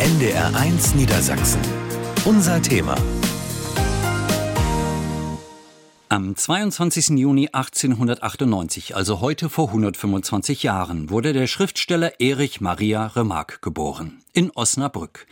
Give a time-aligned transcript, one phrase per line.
[0.00, 1.60] NDR1 Niedersachsen.
[2.24, 2.96] Unser Thema.
[6.08, 7.10] Am 22.
[7.10, 14.20] Juni 1898, also heute vor 125 Jahren, wurde der Schriftsteller Erich Maria Remarque geboren.
[14.32, 15.28] In Osnabrück.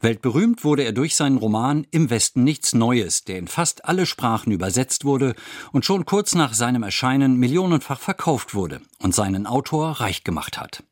[0.00, 4.50] Weltberühmt wurde er durch seinen Roman Im Westen nichts Neues, der in fast alle Sprachen
[4.50, 5.34] übersetzt wurde
[5.72, 10.82] und schon kurz nach seinem Erscheinen millionenfach verkauft wurde und seinen Autor reich gemacht hat.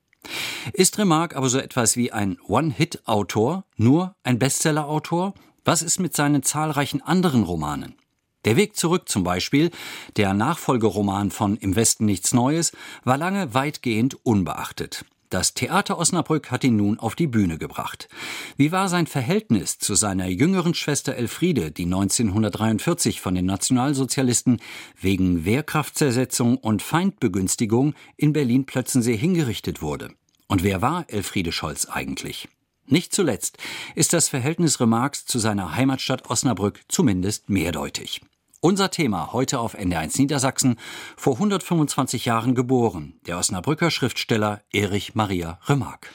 [0.73, 5.35] Ist Remarque aber so etwas wie ein One-Hit-Autor, nur ein Bestseller-Autor?
[5.65, 7.95] Was ist mit seinen zahlreichen anderen Romanen?
[8.45, 9.71] Der Weg zurück zum Beispiel,
[10.17, 15.05] der Nachfolgeroman von Im Westen nichts Neues, war lange weitgehend unbeachtet.
[15.35, 18.09] Das Theater Osnabrück hat ihn nun auf die Bühne gebracht.
[18.57, 24.61] Wie war sein Verhältnis zu seiner jüngeren Schwester Elfriede, die 1943 von den Nationalsozialisten
[25.01, 30.13] wegen Wehrkraftzersetzung und Feindbegünstigung in Berlin-Plötzensee hingerichtet wurde?
[30.47, 32.47] Und wer war Elfriede Scholz eigentlich?
[32.87, 33.59] Nicht zuletzt
[33.97, 38.21] ist das Verhältnis Remarques zu seiner Heimatstadt Osnabrück zumindest mehrdeutig.
[38.65, 40.77] Unser Thema heute auf NDR1 Niedersachsen,
[41.19, 46.09] vor 125 Jahren geboren, der Osnabrücker Schriftsteller Erich Maria Remarque.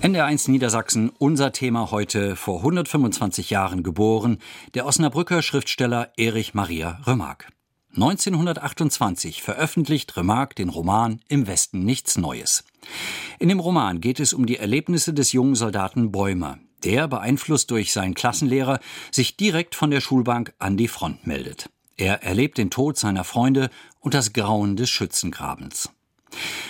[0.00, 4.38] NDR1 Niedersachsen, unser Thema heute vor 125 Jahren geboren,
[4.72, 7.48] der Osnabrücker Schriftsteller Erich Maria Remarque.
[7.96, 12.62] 1928 veröffentlicht Remarque den Roman Im Westen nichts Neues.
[13.38, 17.94] In dem Roman geht es um die Erlebnisse des jungen Soldaten Bäumer, der, beeinflusst durch
[17.94, 18.80] seinen Klassenlehrer,
[19.10, 21.70] sich direkt von der Schulbank an die Front meldet.
[21.96, 25.88] Er erlebt den Tod seiner Freunde und das Grauen des Schützengrabens.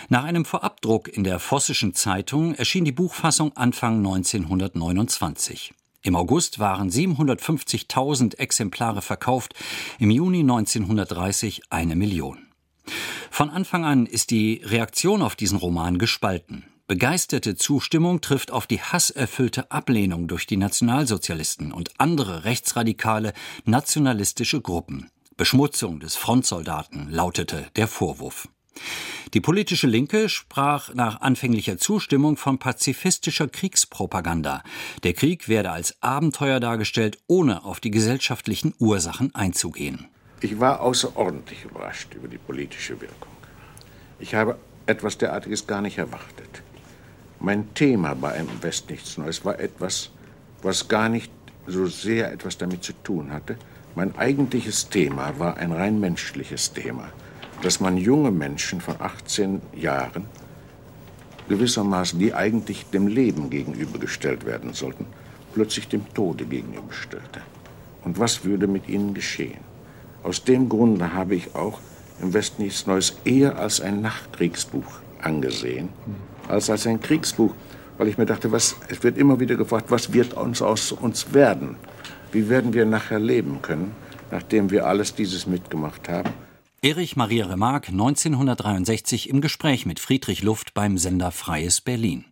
[0.09, 5.75] Nach einem Vorabdruck in der Vossischen Zeitung erschien die Buchfassung Anfang 1929.
[6.07, 9.55] Im August waren 750.000 Exemplare verkauft,
[9.99, 12.47] im Juni 1930 eine Million.
[13.29, 16.65] Von Anfang an ist die Reaktion auf diesen Roman gespalten.
[16.87, 23.33] Begeisterte Zustimmung trifft auf die hasserfüllte Ablehnung durch die Nationalsozialisten und andere rechtsradikale
[23.65, 25.11] nationalistische Gruppen.
[25.37, 28.49] Beschmutzung des Frontsoldaten lautete der Vorwurf.
[29.35, 34.63] Die politische Linke sprach nach anfänglicher Zustimmung von pazifistischer Kriegspropaganda.
[35.03, 40.07] Der Krieg werde als Abenteuer dargestellt, ohne auf die gesellschaftlichen Ursachen einzugehen.
[40.41, 43.33] Ich war außerordentlich überrascht über die politische Wirkung.
[44.19, 46.63] Ich habe etwas derartiges gar nicht erwartet.
[47.41, 50.11] Mein Thema bei einem West nichts Neues war etwas,
[50.63, 51.31] was gar nicht
[51.67, 53.57] so sehr etwas damit zu tun hatte.
[53.95, 57.13] Mein eigentliches Thema war ein rein menschliches Thema
[57.63, 60.27] dass man junge Menschen von 18 Jahren
[61.49, 65.07] gewissermaßen, die eigentlich dem Leben gegenübergestellt werden sollten,
[65.55, 67.41] plötzlich dem Tode gegenüberstellte.
[68.05, 69.61] Und was würde mit ihnen geschehen?
[70.23, 71.81] Aus dem Grunde habe ich auch
[72.21, 75.89] im Westen nichts Neues eher als ein Nachkriegsbuch angesehen,
[76.49, 77.55] als als ein Kriegsbuch,
[77.99, 81.33] weil ich mir dachte, was, es wird immer wieder gefragt, was wird uns aus uns
[81.33, 81.77] werden?
[82.33, 83.93] Wie werden wir nachher leben können,
[84.31, 86.31] nachdem wir alles dieses mitgemacht haben?
[86.87, 92.27] Erich Maria Remarque 1963 im Gespräch mit Friedrich Luft beim Sender Freies Berlin.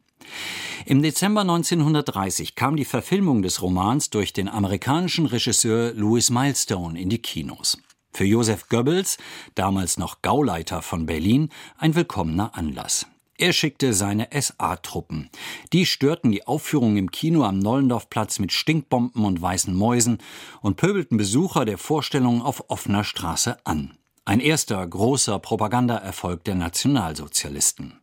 [0.87, 7.09] Im Dezember 1930 kam die Verfilmung des Romans durch den amerikanischen Regisseur Louis Milestone in
[7.09, 7.79] die Kinos.
[8.13, 9.19] Für Joseph Goebbels,
[9.57, 13.09] damals noch Gauleiter von Berlin, ein willkommener Anlass.
[13.37, 15.31] Er schickte seine SA-Truppen.
[15.73, 20.19] Die störten die Aufführung im Kino am Nollendorfplatz mit Stinkbomben und weißen Mäusen
[20.61, 23.99] und pöbelten Besucher der Vorstellung auf offener Straße an.
[24.27, 28.01] Ein erster großer Propagandaerfolg der Nationalsozialisten.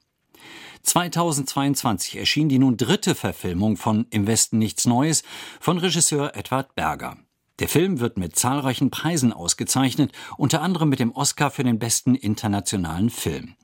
[0.83, 5.23] 2022 erschien die nun dritte Verfilmung von Im Westen nichts Neues
[5.59, 7.17] von Regisseur Edward Berger.
[7.57, 12.13] Der Film wird mit zahlreichen Preisen ausgezeichnet, unter anderem mit dem Oscar für den besten
[12.13, 13.55] internationalen Film.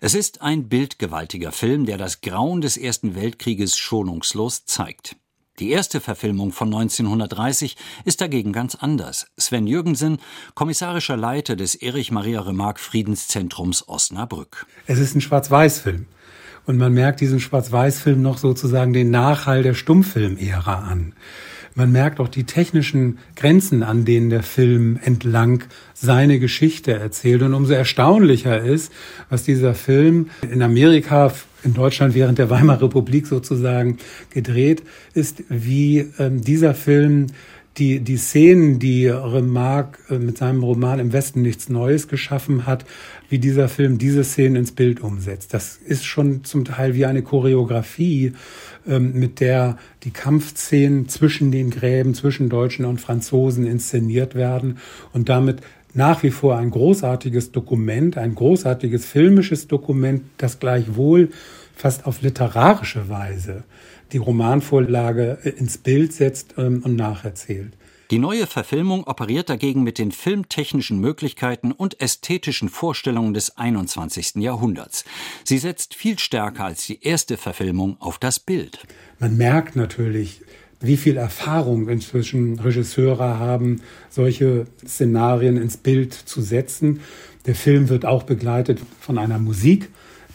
[0.00, 5.16] Es ist ein bildgewaltiger Film, der das Grauen des Ersten Weltkrieges schonungslos zeigt.
[5.58, 9.26] Die erste Verfilmung von 1930 ist dagegen ganz anders.
[9.36, 10.18] Sven Jürgensen,
[10.54, 14.66] kommissarischer Leiter des Erich Maria Remarque Friedenszentrums Osnabrück.
[14.86, 16.06] Es ist ein Schwarz-Weiß-Film.
[16.66, 21.14] Und man merkt diesem Schwarz-Weiß-Film noch sozusagen den Nachhall der Stummfilm-Ära an.
[21.78, 25.62] Man merkt auch die technischen Grenzen, an denen der Film entlang
[25.94, 27.40] seine Geschichte erzählt.
[27.42, 28.92] Und umso erstaunlicher ist,
[29.30, 31.32] was dieser Film in Amerika
[31.62, 33.98] in Deutschland während der Weimarer Republik sozusagen
[34.30, 34.82] gedreht
[35.14, 37.28] ist, wie ähm, dieser Film
[37.78, 42.84] die, die Szenen, die Remarque äh, mit seinem Roman Im Westen nichts Neues geschaffen hat,
[43.28, 45.54] wie dieser Film diese Szenen ins Bild umsetzt.
[45.54, 48.32] Das ist schon zum Teil wie eine Choreografie,
[48.88, 54.78] mit der die Kampfszenen zwischen den Gräben, zwischen Deutschen und Franzosen inszeniert werden
[55.12, 55.60] und damit
[55.94, 61.30] nach wie vor ein großartiges Dokument, ein großartiges filmisches Dokument, das gleichwohl
[61.74, 63.64] fast auf literarische Weise
[64.12, 67.72] die Romanvorlage äh, ins Bild setzt ähm, und nacherzählt.
[68.10, 74.36] Die neue Verfilmung operiert dagegen mit den filmtechnischen Möglichkeiten und ästhetischen Vorstellungen des 21.
[74.36, 75.04] Jahrhunderts.
[75.44, 78.78] Sie setzt viel stärker als die erste Verfilmung auf das Bild.
[79.18, 80.40] Man merkt natürlich,
[80.80, 87.00] wie viel Erfahrung inzwischen Regisseure haben, solche Szenarien ins Bild zu setzen.
[87.44, 89.90] Der Film wird auch begleitet von einer Musik,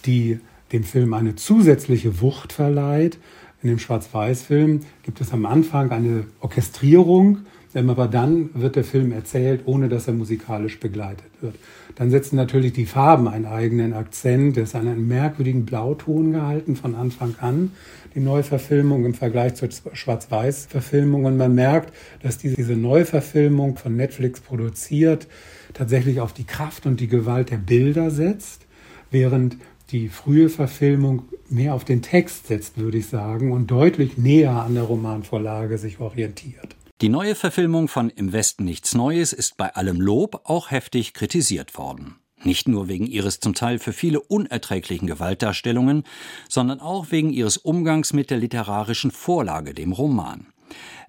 [0.06, 0.40] die
[0.74, 3.18] dem Film eine zusätzliche Wucht verleiht.
[3.64, 7.40] In dem Schwarz-Weiß-Film gibt es am Anfang eine Orchestrierung,
[7.76, 11.56] aber dann wird der Film erzählt, ohne dass er musikalisch begleitet wird.
[11.96, 14.56] Dann setzen natürlich die Farben einen eigenen Akzent.
[14.56, 17.72] Der ist an einem merkwürdigen Blauton gehalten von Anfang an,
[18.14, 21.26] die Neuverfilmung im Vergleich zur Schwarz-Weiß-Verfilmung.
[21.26, 25.28] Und man merkt, dass diese Neuverfilmung von Netflix produziert
[25.74, 28.68] tatsächlich auf die Kraft und die Gewalt der Bilder setzt,
[29.10, 29.58] während
[29.90, 34.76] die frühe Verfilmung mehr auf den Text setzt, würde ich sagen, und deutlich näher an
[34.76, 36.76] der Romanvorlage sich orientiert.
[37.04, 41.78] Die neue Verfilmung von Im Westen nichts Neues ist bei allem Lob auch heftig kritisiert
[41.78, 42.16] worden.
[42.44, 46.06] Nicht nur wegen ihres zum Teil für viele unerträglichen Gewaltdarstellungen,
[46.48, 50.48] sondern auch wegen ihres Umgangs mit der literarischen Vorlage, dem Roman.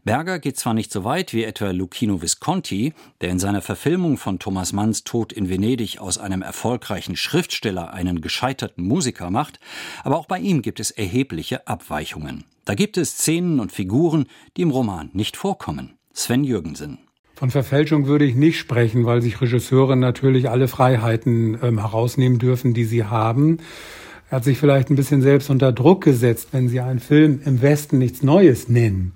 [0.02, 4.40] Berger geht zwar nicht so weit wie etwa Lucchino Visconti, der in seiner Verfilmung von
[4.40, 9.60] Thomas Manns Tod in Venedig aus einem erfolgreichen Schriftsteller einen gescheiterten Musiker macht,
[10.02, 12.42] aber auch bei ihm gibt es erhebliche Abweichungen.
[12.64, 14.26] Da gibt es Szenen und Figuren,
[14.56, 15.98] die im Roman nicht vorkommen.
[16.12, 16.98] Sven Jürgensen.
[17.34, 22.74] Von Verfälschung würde ich nicht sprechen, weil sich Regisseure natürlich alle Freiheiten ähm, herausnehmen dürfen,
[22.74, 23.58] die sie haben.
[24.30, 27.60] Er hat sich vielleicht ein bisschen selbst unter Druck gesetzt, wenn sie einen Film im
[27.60, 29.12] Westen nichts Neues nennen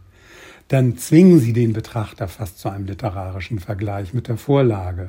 [0.68, 5.08] dann zwingen sie den Betrachter fast zu einem literarischen Vergleich mit der Vorlage.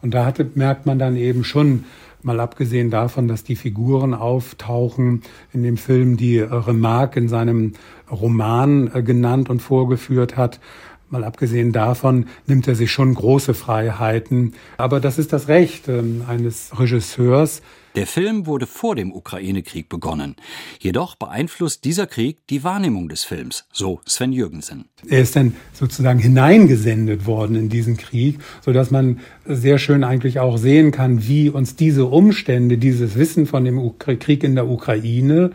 [0.00, 1.84] Und da hatte, merkt man dann eben schon,
[2.24, 5.22] mal abgesehen davon, dass die Figuren auftauchen
[5.52, 7.74] in dem Film, die Remarque in seinem
[8.10, 10.60] Roman äh, genannt und vorgeführt hat,
[11.10, 14.54] Mal abgesehen davon nimmt er sich schon große Freiheiten.
[14.78, 17.62] Aber das ist das Recht ähm, eines Regisseurs,
[17.94, 20.36] der Film wurde vor dem Ukraine-Krieg begonnen.
[20.80, 24.86] Jedoch beeinflusst dieser Krieg die Wahrnehmung des Films, so Sven Jürgensen.
[25.08, 30.40] Er ist dann sozusagen hineingesendet worden in diesen Krieg, so dass man sehr schön eigentlich
[30.40, 35.52] auch sehen kann, wie uns diese Umstände, dieses Wissen von dem Krieg in der Ukraine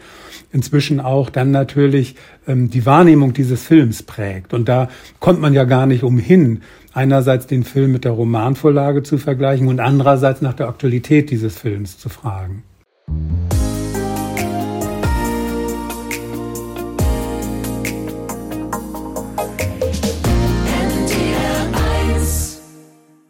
[0.52, 2.16] inzwischen auch dann natürlich
[2.48, 4.54] ähm, die Wahrnehmung dieses Films prägt.
[4.54, 4.90] Und da
[5.20, 6.62] kommt man ja gar nicht umhin,
[7.00, 11.98] einerseits den Film mit der Romanvorlage zu vergleichen und andererseits nach der Aktualität dieses Films
[11.98, 12.64] zu fragen.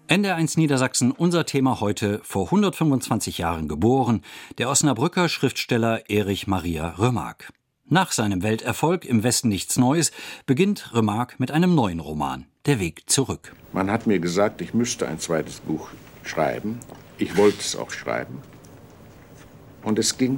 [0.07, 4.24] NDR1 Niedersachsen, unser Thema heute, vor 125 Jahren geboren,
[4.57, 7.54] der Osnabrücker Schriftsteller Erich Maria Remarque.
[7.88, 10.12] Nach seinem Welterfolg im Westen nichts Neues
[10.48, 13.51] beginnt Remarque mit einem neuen Roman, Der Weg zurück.
[13.74, 15.89] Man hat mir gesagt, ich müsste ein zweites Buch
[16.24, 16.77] schreiben.
[17.18, 18.44] Ich wollte es auch schreiben.
[19.81, 20.38] Und es ging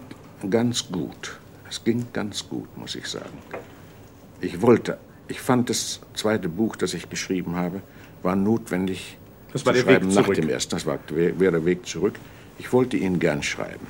[0.50, 1.42] ganz gut.
[1.70, 3.38] Es ging ganz gut, muss ich sagen.
[4.40, 4.98] Ich wollte,
[5.28, 7.82] ich fand das zweite Buch, das ich geschrieben habe,
[8.24, 9.18] war notwendig
[9.52, 10.28] das war zu der schreiben Weg zurück.
[10.30, 10.72] nach dem ersten.
[10.72, 12.16] Das war, wäre der Weg zurück.
[12.58, 13.88] Ich wollte ihn gern schreiben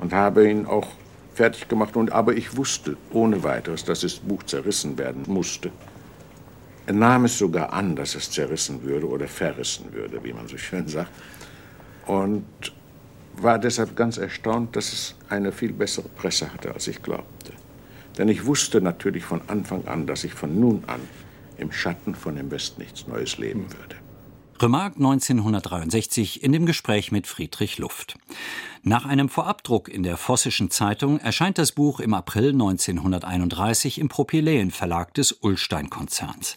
[0.00, 0.86] und habe ihn auch
[1.34, 1.96] fertig gemacht.
[1.96, 5.72] Und, aber ich wusste ohne weiteres, dass das Buch zerrissen werden musste.
[6.86, 10.58] Er nahm es sogar an, dass es zerrissen würde oder verrissen würde, wie man so
[10.58, 11.10] schön sagt.
[12.06, 12.44] Und
[13.36, 17.52] war deshalb ganz erstaunt, dass es eine viel bessere Presse hatte, als ich glaubte.
[18.18, 21.00] Denn ich wusste natürlich von Anfang an, dass ich von nun an
[21.56, 23.96] im Schatten von dem Westen nichts Neues leben würde.
[24.60, 28.16] Remarque 1963 in dem Gespräch mit Friedrich Luft.
[28.82, 34.70] Nach einem Vorabdruck in der Vossischen Zeitung erscheint das Buch im April 1931 im Propyläen
[34.70, 36.56] Verlag des Ullstein-Konzerns.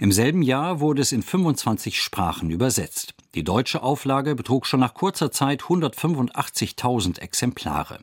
[0.00, 3.14] Im selben Jahr wurde es in 25 Sprachen übersetzt.
[3.34, 7.98] Die deutsche Auflage betrug schon nach kurzer Zeit 185.000 Exemplare.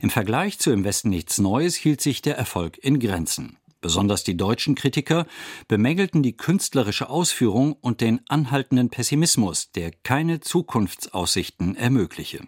[0.00, 3.58] Im Vergleich zu Im Westen nichts Neues hielt sich der Erfolg in Grenzen.
[3.80, 5.26] Besonders die deutschen Kritiker
[5.68, 12.40] bemängelten die künstlerische Ausführung und den anhaltenden Pessimismus, der keine Zukunftsaussichten ermögliche.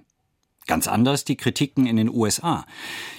[0.69, 2.67] Ganz anders die Kritiken in den USA.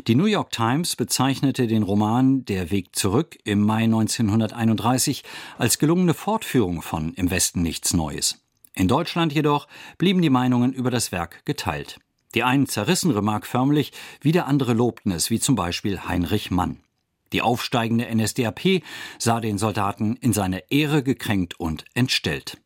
[0.08, 5.24] Die New York Times bezeichnete den Roman Der Weg zurück im Mai 1931
[5.58, 8.40] als gelungene Fortführung von Im Westen nichts Neues.
[8.76, 12.00] In Deutschland jedoch blieben die Meinungen über das Werk geteilt.
[12.36, 16.78] Die einen zerrissen Remarque förmlich, wieder andere lobten es, wie zum Beispiel Heinrich Mann.
[17.34, 18.84] Die aufsteigende NSDAP
[19.18, 22.58] sah den Soldaten in seine Ehre gekränkt und entstellt.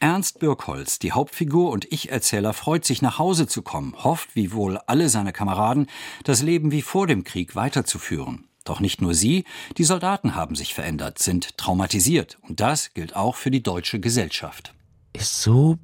[0.00, 4.76] Ernst Birkholz, die Hauptfigur und Ich-Erzähler, freut sich nach Hause zu kommen, hofft, wie wohl
[4.76, 5.86] alle seine Kameraden,
[6.24, 8.48] das Leben wie vor dem Krieg weiterzuführen.
[8.64, 9.44] Doch nicht nur sie,
[9.76, 12.38] die Soldaten haben sich verändert, sind traumatisiert.
[12.42, 14.74] Und das gilt auch für die deutsche Gesellschaft.
[15.12, 15.78] Ist so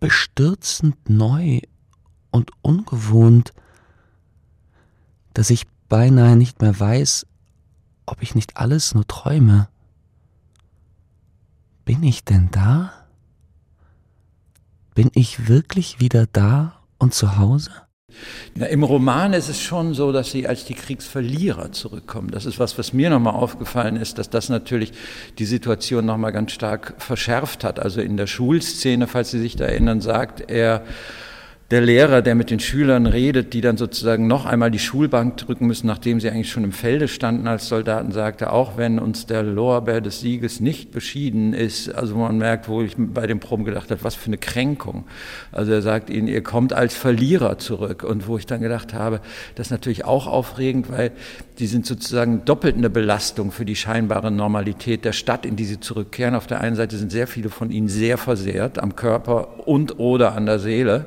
[0.00, 1.60] bestürzend neu
[2.30, 3.52] und ungewohnt,
[5.32, 7.26] dass ich beinahe nicht mehr weiß,
[8.06, 9.68] ob ich nicht alles nur träume.
[11.84, 12.92] Bin ich denn da?
[14.94, 17.70] Bin ich wirklich wieder da und zu Hause?
[18.54, 22.30] Na, Im Roman ist es schon so, dass sie als die Kriegsverlierer zurückkommen.
[22.30, 24.92] Das ist was, was mir nochmal aufgefallen ist, dass das natürlich
[25.38, 27.78] die Situation nochmal ganz stark verschärft hat.
[27.78, 30.82] Also in der Schulszene, falls Sie sich da erinnern, sagt er,
[31.72, 35.66] der Lehrer, der mit den Schülern redet, die dann sozusagen noch einmal die Schulbank drücken
[35.66, 39.42] müssen, nachdem sie eigentlich schon im Felde standen als Soldaten, sagte, auch wenn uns der
[39.42, 43.90] Lorbeer des Sieges nicht beschieden ist, also man merkt, wo ich bei dem Proben gedacht
[43.90, 45.06] habe, was für eine Kränkung.
[45.50, 48.04] Also er sagt ihnen, ihr kommt als Verlierer zurück.
[48.04, 49.20] Und wo ich dann gedacht habe,
[49.56, 51.10] das ist natürlich auch aufregend, weil
[51.58, 55.80] die sind sozusagen doppelt eine Belastung für die scheinbare Normalität der Stadt, in die sie
[55.80, 56.36] zurückkehren.
[56.36, 60.36] Auf der einen Seite sind sehr viele von ihnen sehr versehrt am Körper und oder
[60.36, 61.06] an der Seele.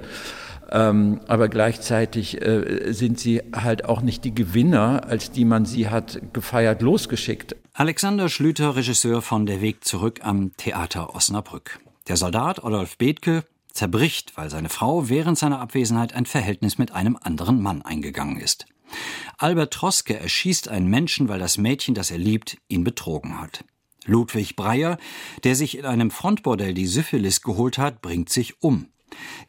[0.71, 5.89] Ähm, aber gleichzeitig äh, sind sie halt auch nicht die Gewinner, als die man sie
[5.89, 7.55] hat gefeiert losgeschickt.
[7.73, 11.79] Alexander Schlüter, Regisseur von Der Weg zurück am Theater Osnabrück.
[12.07, 17.17] Der Soldat Adolf Bethke zerbricht, weil seine Frau während seiner Abwesenheit ein Verhältnis mit einem
[17.21, 18.65] anderen Mann eingegangen ist.
[19.37, 23.63] Albert Troske erschießt einen Menschen, weil das Mädchen, das er liebt, ihn betrogen hat.
[24.05, 24.97] Ludwig Breyer,
[25.43, 28.87] der sich in einem Frontbordell die Syphilis geholt hat, bringt sich um.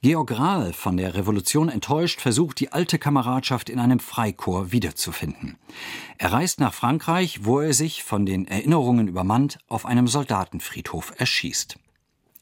[0.03, 5.59] Georg Rahl, von der Revolution enttäuscht, versucht die alte Kameradschaft in einem Freikorps wiederzufinden.
[6.19, 11.79] Er reist nach Frankreich, wo er sich von den Erinnerungen übermannt auf einem Soldatenfriedhof erschießt.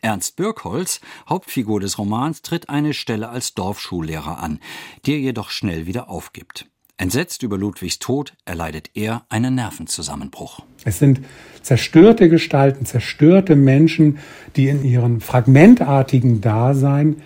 [0.01, 4.61] Ernst Birkholz, Hauptfigur des Romans, tritt eine Stelle als Dorfschullehrer an,
[5.05, 6.67] die er jedoch schnell wieder aufgibt.
[7.01, 10.63] Entsetzt über Ludwigs Tod erleidet er einen Nervenzusammenbruch.
[10.85, 11.21] Es sind
[11.63, 14.19] zerstörte Gestalten, zerstörte Menschen,
[14.57, 17.23] die in ihrem fragmentartigen Dasein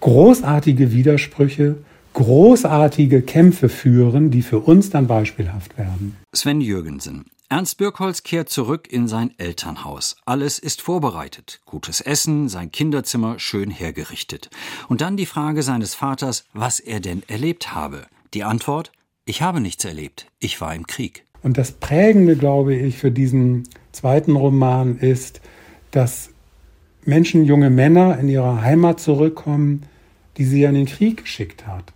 [0.00, 1.76] großartige Widersprüche,
[2.14, 6.16] großartige Kämpfe führen, die für uns dann beispielhaft werden.
[6.32, 7.26] Sven Jürgensen.
[7.48, 10.16] Ernst Birkholz kehrt zurück in sein Elternhaus.
[10.24, 11.60] Alles ist vorbereitet.
[11.64, 14.50] Gutes Essen, sein Kinderzimmer schön hergerichtet.
[14.88, 18.06] Und dann die Frage seines Vaters, was er denn erlebt habe.
[18.32, 18.92] Die Antwort,
[19.24, 21.24] ich habe nichts erlebt, ich war im Krieg.
[21.42, 25.40] Und das Prägende, glaube ich, für diesen zweiten Roman ist,
[25.90, 26.30] dass
[27.04, 29.82] Menschen, junge Männer in ihre Heimat zurückkommen,
[30.36, 31.92] die sie ja in den Krieg geschickt hat.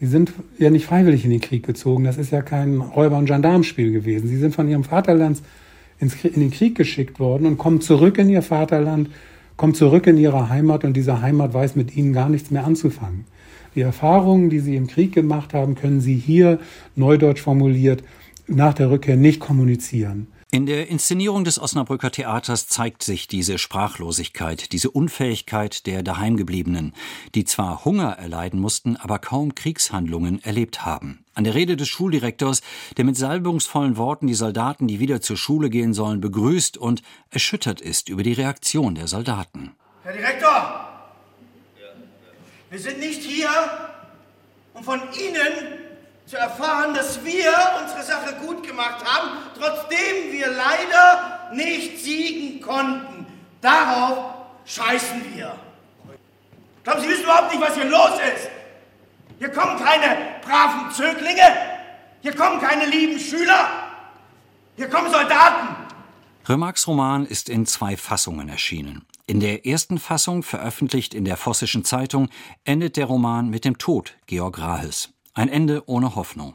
[0.00, 2.04] Die sind ja nicht freiwillig in den Krieg gezogen.
[2.04, 4.28] Das ist ja kein Räuber- und Gendarmspiel gewesen.
[4.28, 5.40] Sie sind von ihrem Vaterland
[6.00, 9.10] in den Krieg geschickt worden und kommen zurück in ihr Vaterland,
[9.56, 13.26] kommen zurück in ihre Heimat und diese Heimat weiß mit ihnen gar nichts mehr anzufangen.
[13.74, 16.58] Die Erfahrungen, die sie im Krieg gemacht haben, können sie hier,
[16.96, 18.02] neudeutsch formuliert,
[18.46, 20.26] nach der Rückkehr nicht kommunizieren.
[20.52, 26.92] In der Inszenierung des Osnabrücker Theaters zeigt sich diese Sprachlosigkeit, diese Unfähigkeit der Daheimgebliebenen,
[27.36, 31.24] die zwar Hunger erleiden mussten, aber kaum Kriegshandlungen erlebt haben.
[31.34, 32.62] An der Rede des Schuldirektors,
[32.96, 37.80] der mit salbungsvollen Worten die Soldaten, die wieder zur Schule gehen sollen, begrüßt und erschüttert
[37.80, 39.76] ist über die Reaktion der Soldaten.
[40.02, 40.89] Herr Direktor,
[42.70, 43.50] wir sind nicht hier,
[44.74, 45.80] um von Ihnen
[46.26, 53.26] zu erfahren, dass wir unsere Sache gut gemacht haben, trotzdem wir leider nicht siegen konnten.
[53.60, 54.34] Darauf
[54.64, 55.56] scheißen wir.
[56.78, 58.48] Ich glaube, Sie wissen überhaupt nicht, was hier los ist.
[59.40, 61.42] Hier kommen keine braven Zöglinge.
[62.22, 63.68] Hier kommen keine lieben Schüler.
[64.76, 65.76] Hier kommen Soldaten.
[66.46, 69.04] Remarques Roman ist in zwei Fassungen erschienen.
[69.30, 72.30] In der ersten Fassung, veröffentlicht in der Vossischen Zeitung,
[72.64, 75.10] endet der Roman mit dem Tod Georg Rahels.
[75.34, 76.54] Ein Ende ohne Hoffnung.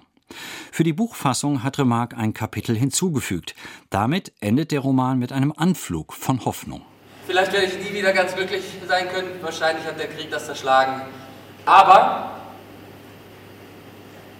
[0.73, 3.55] Für die Buchfassung hat Remarque ein Kapitel hinzugefügt.
[3.89, 6.81] Damit endet der Roman mit einem Anflug von Hoffnung.
[7.25, 9.29] Vielleicht werde ich nie wieder ganz glücklich sein können.
[9.41, 11.03] Wahrscheinlich hat der Krieg das zerschlagen.
[11.65, 12.41] Aber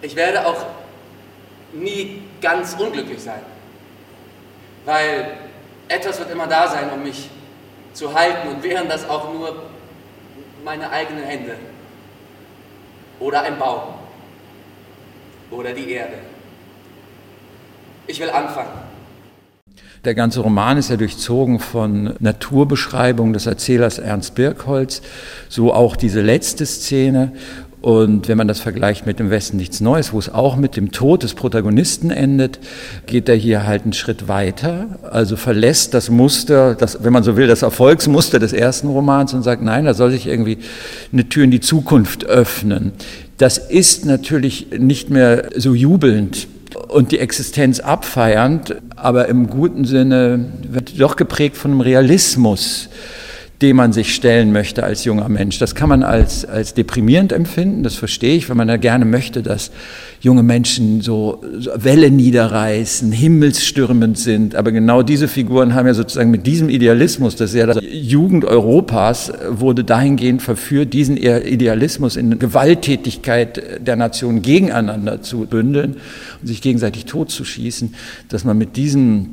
[0.01, 0.65] ich werde auch
[1.71, 3.43] nie ganz unglücklich sein.
[4.83, 5.37] Weil
[5.87, 7.29] etwas wird immer da sein, um mich
[7.95, 9.63] zu halten und wären das auch nur
[10.63, 11.55] meine eigenen Hände.
[13.19, 13.93] oder ein Baum
[15.51, 16.15] oder die Erde.
[18.07, 18.85] Ich will anfangen.
[20.03, 25.01] Der ganze Roman ist ja durchzogen von Naturbeschreibungen des Erzählers Ernst Birkholz,
[25.49, 27.31] so auch diese letzte Szene.
[27.85, 30.91] Und wenn man das vergleicht mit dem Westen nichts Neues, wo es auch mit dem
[30.91, 32.57] Tod des Protagonisten endet,
[33.05, 37.37] geht er hier halt einen Schritt weiter, also verlässt das Muster, das, wenn man so
[37.37, 40.57] will, das Erfolgsmuster des ersten Romans und sagt, nein, da soll sich irgendwie
[41.13, 42.91] eine Tür in die Zukunft öffnen.
[43.37, 46.47] Das ist natürlich nicht mehr so jubelnd
[46.87, 52.89] und die Existenz abfeiernd, aber im guten Sinne wird doch geprägt von einem Realismus
[53.65, 55.57] dem man sich stellen möchte als junger Mensch.
[55.57, 59.41] Das kann man als, als deprimierend empfinden, das verstehe ich, wenn man da gerne möchte,
[59.41, 59.71] dass
[60.21, 61.41] junge Menschen so,
[61.75, 64.53] Welle niederreißen, himmelsstürmend sind.
[64.53, 68.45] Aber genau diese Figuren haben ja sozusagen mit diesem Idealismus, das ist ja das Jugend
[68.45, 75.95] Europas, wurde dahingehend verführt, diesen Idealismus in Gewalttätigkeit der Nation gegeneinander zu bündeln
[76.39, 77.95] und sich gegenseitig totzuschießen,
[78.29, 79.29] dass man mit diesem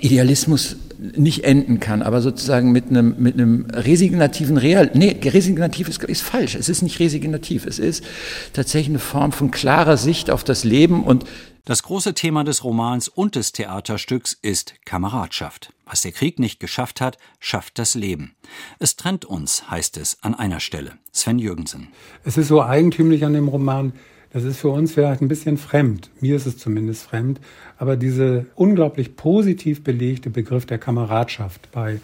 [0.00, 0.76] Idealismus
[1.16, 6.22] nicht enden kann, aber sozusagen mit einem, mit einem resignativen Real, nee, resignativ ist, ist
[6.22, 8.04] falsch, es ist nicht resignativ, es ist
[8.52, 11.24] tatsächlich eine Form von klarer Sicht auf das Leben und
[11.66, 15.72] das große Thema des Romans und des Theaterstücks ist Kameradschaft.
[15.86, 18.34] Was der Krieg nicht geschafft hat, schafft das Leben.
[18.78, 20.92] Es trennt uns, heißt es an einer Stelle.
[21.12, 21.88] Sven Jürgensen.
[22.22, 23.94] Es ist so eigentümlich an dem Roman,
[24.34, 26.10] das ist für uns vielleicht ein bisschen fremd.
[26.20, 27.40] Mir ist es zumindest fremd.
[27.78, 32.00] Aber diese unglaublich positiv belegte Begriff der Kameradschaft bei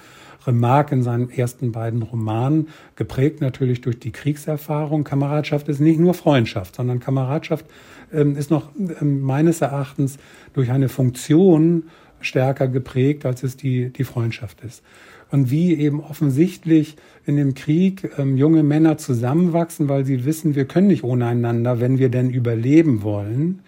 [0.47, 5.03] Remarque in seinen ersten beiden Romanen, geprägt natürlich durch die Kriegserfahrung.
[5.03, 7.67] Kameradschaft ist nicht nur Freundschaft, sondern Kameradschaft
[8.13, 10.17] ähm, ist noch ähm, meines Erachtens
[10.53, 14.85] durch eine Funktion stärker geprägt, als es die, die Freundschaft ist
[15.31, 16.97] und wie eben offensichtlich
[17.27, 21.81] in dem Krieg ähm, junge Männer zusammenwachsen, weil sie wissen, wir können nicht ohne einander,
[21.81, 23.61] wenn wir denn überleben wollen.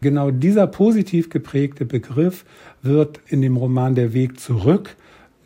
[0.00, 2.44] Genau dieser positiv geprägte Begriff
[2.82, 4.96] wird in dem Roman Der Weg zurück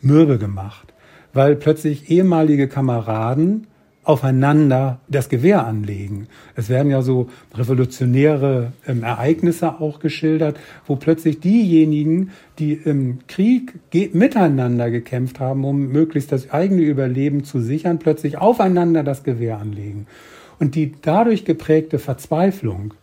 [0.01, 0.93] mürbe gemacht,
[1.33, 3.67] weil plötzlich ehemalige Kameraden
[4.05, 6.27] aufeinander das Gewehr anlegen.
[6.55, 10.57] Es werden ja so revolutionäre ähm, Ereignisse auch geschildert,
[10.87, 13.73] wo plötzlich diejenigen, die im Krieg
[14.13, 20.05] miteinander gekämpft haben, um möglichst das eigene Überleben zu sichern, plötzlich aufeinander das Gewehr anlegen.
[20.59, 22.93] Und die dadurch geprägte Verzweiflung,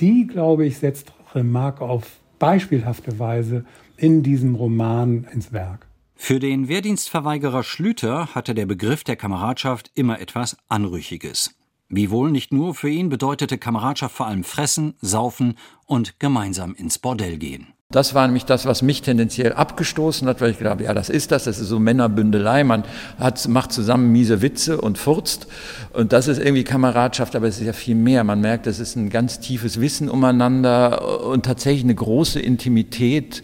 [0.00, 2.04] die, glaube ich, setzt Remarque auf
[2.38, 3.64] beispielhafte Weise
[3.96, 5.87] in diesem Roman ins Werk.
[6.20, 11.54] Für den Wehrdienstverweigerer Schlüter hatte der Begriff der Kameradschaft immer etwas Anrüchiges.
[11.88, 17.38] Wiewohl nicht nur für ihn bedeutete Kameradschaft vor allem fressen, saufen und gemeinsam ins Bordell
[17.38, 17.68] gehen.
[17.90, 21.30] Das war nämlich das, was mich tendenziell abgestoßen hat, weil ich glaube, ja, das ist
[21.30, 22.82] das, das ist so Männerbündelei, man
[23.18, 25.46] hat, macht zusammen miese Witze und furzt
[25.94, 28.24] und das ist irgendwie Kameradschaft, aber es ist ja viel mehr.
[28.24, 33.40] Man merkt, es ist ein ganz tiefes Wissen umeinander und tatsächlich eine große Intimität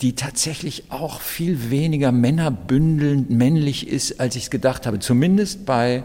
[0.00, 4.98] die tatsächlich auch viel weniger männerbündelnd männlich ist, als ich es gedacht habe.
[4.98, 6.02] Zumindest bei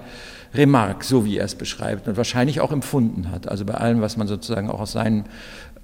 [0.54, 3.48] Remarque, so wie er es beschreibt und wahrscheinlich auch empfunden hat.
[3.48, 5.26] Also bei allem, was man sozusagen auch aus seinem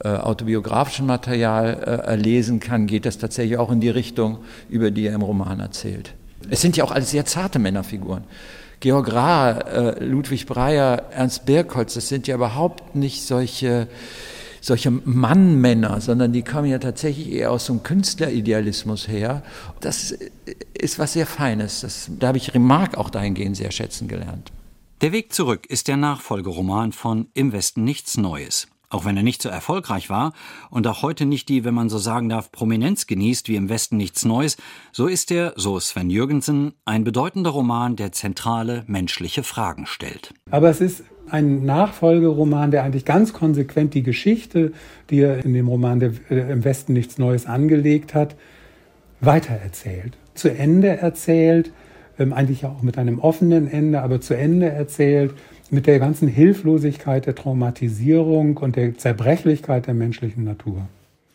[0.04, 4.40] äh, autobiografischen Material äh, erlesen kann, geht das tatsächlich auch in die Richtung,
[4.70, 6.14] über die er im Roman erzählt.
[6.50, 8.24] Es sind ja auch alles sehr zarte Männerfiguren.
[8.80, 13.88] Georg Rahr, äh, Ludwig Breyer, Ernst Birkholz, das sind ja überhaupt nicht solche
[14.64, 19.44] solche Mannmänner, sondern die kommen ja tatsächlich eher aus so einem Künstleridealismus her.
[19.82, 20.16] Das
[20.74, 21.82] ist was sehr Feines.
[21.82, 24.52] Das, da habe ich Remarque auch dahingehend sehr schätzen gelernt.
[25.02, 28.68] Der Weg zurück ist der Nachfolgeroman von Im Westen nichts Neues.
[28.90, 30.34] Auch wenn er nicht so erfolgreich war
[30.70, 33.98] und auch heute nicht die, wenn man so sagen darf, Prominenz genießt wie im Westen
[33.98, 34.56] nichts Neues,
[34.94, 40.34] so ist er, so Sven Jürgensen, ein bedeutender Roman, der zentrale menschliche Fragen stellt.
[40.52, 44.72] Aber es ist ein Nachfolgeroman, der eigentlich ganz konsequent die Geschichte,
[45.10, 48.36] die er in dem Roman der, äh, im Westen nichts Neues angelegt hat,
[49.20, 51.74] weitererzählt, zu Ende erzählt,
[52.20, 55.34] ähm, eigentlich auch mit einem offenen Ende, aber zu Ende erzählt,
[55.72, 60.88] mit der ganzen Hilflosigkeit der Traumatisierung und der Zerbrechlichkeit der menschlichen Natur.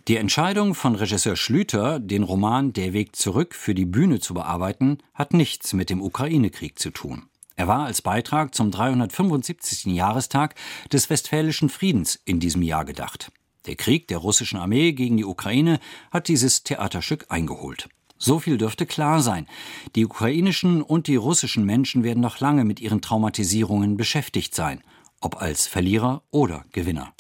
[0.07, 4.99] Die Entscheidung von Regisseur Schlüter, den Roman Der Weg zurück für die Bühne zu bearbeiten,
[5.13, 7.25] hat nichts mit dem Ukraine-Krieg zu tun.
[7.59, 9.87] Er war als Beitrag zum 375.
[9.87, 10.55] Jahrestag
[10.93, 13.33] des Westfälischen Friedens in diesem Jahr gedacht.
[13.67, 15.81] Der Krieg der russischen Armee gegen die Ukraine
[16.13, 17.89] hat dieses Theaterstück eingeholt.
[18.17, 19.49] So viel dürfte klar sein.
[19.97, 24.81] Die ukrainischen und die russischen Menschen werden noch lange mit ihren Traumatisierungen beschäftigt sein,
[25.21, 27.13] ob als Verlierer oder Gewinner.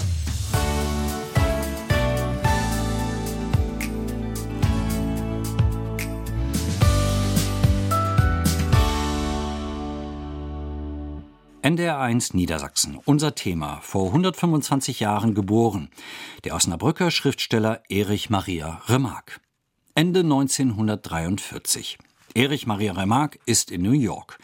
[11.68, 12.98] NDR1 Niedersachsen.
[13.04, 13.80] Unser Thema.
[13.82, 15.90] Vor 125 Jahren geboren.
[16.44, 19.38] Der Osnabrücker Schriftsteller Erich Maria Remarque.
[19.94, 21.98] Ende 1943.
[22.32, 24.38] Erich Maria Remarque ist in New York.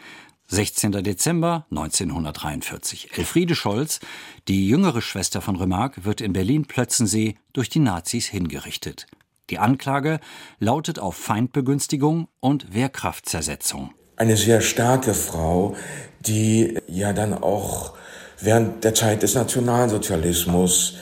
[0.49, 0.91] 16.
[1.03, 3.17] Dezember 1943.
[3.17, 4.01] Elfriede Scholz,
[4.47, 9.07] die jüngere Schwester von Remarque, wird in Berlin-Plötzensee durch die Nazis hingerichtet.
[9.49, 10.19] Die Anklage
[10.59, 13.95] lautet auf Feindbegünstigung und Wehrkraftzersetzung.
[14.17, 15.75] Eine sehr starke Frau,
[16.21, 17.93] die ja dann auch
[18.39, 20.95] während der Zeit des Nationalsozialismus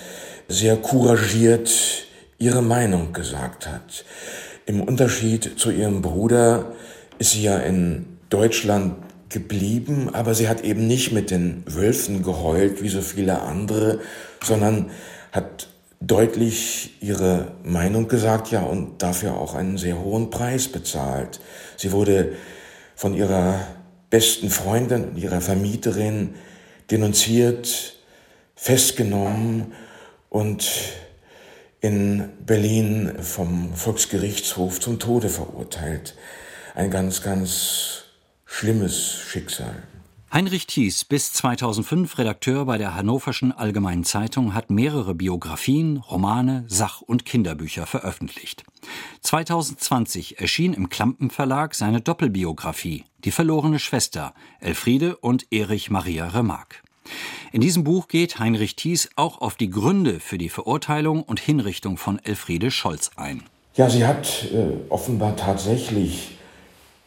[0.48, 1.72] sehr couragiert
[2.40, 4.04] ihre Meinung gesagt hat.
[4.66, 6.74] Im Unterschied zu ihrem Bruder
[7.20, 8.96] ist sie ja in Deutschland
[9.30, 14.00] geblieben, aber sie hat eben nicht mit den Wölfen geheult wie so viele andere,
[14.44, 14.90] sondern
[15.32, 15.68] hat
[16.02, 21.40] deutlich ihre Meinung gesagt, ja, und dafür auch einen sehr hohen Preis bezahlt.
[21.78, 22.34] Sie wurde
[22.96, 23.68] von ihrer
[24.10, 26.36] besten Freundin, ihrer Vermieterin
[26.92, 27.96] denunziert,
[28.56, 29.74] festgenommen
[30.30, 30.70] und
[31.82, 36.16] in Berlin vom Volksgerichtshof zum Tode verurteilt.
[36.76, 38.04] Ein ganz, ganz
[38.46, 39.84] schlimmes Schicksal.
[40.32, 47.02] Heinrich Thies, bis 2005 Redakteur bei der Hannoverschen Allgemeinen Zeitung, hat mehrere Biografien, Romane, Sach-
[47.02, 48.64] und Kinderbücher veröffentlicht.
[49.24, 56.84] 2020 erschien im Klampen Verlag seine Doppelbiografie Die verlorene Schwester, Elfriede und Erich Maria Remarque.
[57.54, 61.98] In diesem Buch geht Heinrich Thies auch auf die Gründe für die Verurteilung und Hinrichtung
[61.98, 63.44] von Elfriede Scholz ein.
[63.76, 66.38] Ja, sie hat äh, offenbar tatsächlich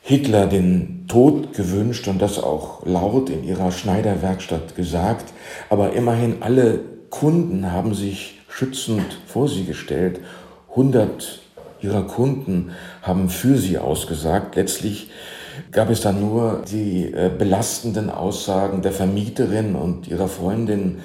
[0.00, 5.32] Hitler den Tod gewünscht und das auch laut in ihrer Schneiderwerkstatt gesagt.
[5.68, 10.20] Aber immerhin alle Kunden haben sich schützend vor sie gestellt.
[10.70, 11.45] 100
[11.80, 14.56] ihrer Kunden haben für sie ausgesagt.
[14.56, 15.10] Letztlich
[15.72, 20.98] gab es dann nur die äh, belastenden Aussagen der Vermieterin und ihrer Freundin